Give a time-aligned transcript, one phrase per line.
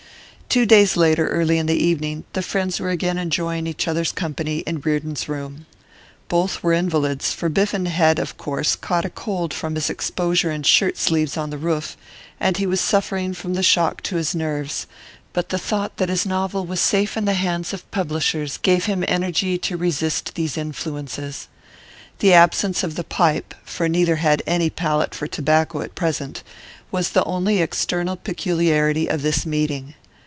[0.51, 4.57] Two days later, early in the evening, the friends were again enjoying each other's company
[4.67, 5.65] in Reardon's room.
[6.27, 10.63] Both were invalids, for Biffen had of course caught a cold from his exposure in
[10.63, 11.95] shirt sleeves on the roof,
[12.37, 14.87] and he was suffering from the shock to his nerves;
[15.31, 19.05] but the thought that his novel was safe in the hands of publishers gave him
[19.07, 21.47] energy to resist these influences.
[22.19, 26.43] The absence of the pipe, for neither had any palate for tobacco at present,
[26.91, 29.93] was the only external peculiarity of this meeting.